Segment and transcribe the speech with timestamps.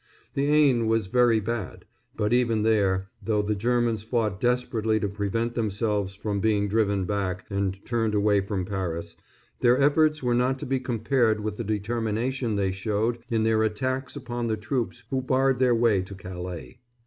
[0.33, 5.53] The Aisne was very bad; but even there, though the Germans fought desperately to prevent
[5.53, 9.15] themselves from being driven back and turned away from Paris,
[9.59, 14.15] their efforts were not to be compared with the determination they showed in their attacks
[14.15, 16.79] upon the troops who barred their way to Calais.